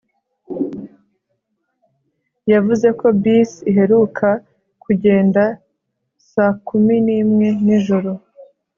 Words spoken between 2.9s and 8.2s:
ko bisi iheruka kugenda saa kumi nimwe nijoro